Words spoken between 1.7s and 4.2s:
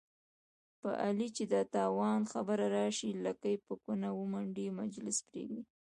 تاوان خبره راشي، لکۍ په کونه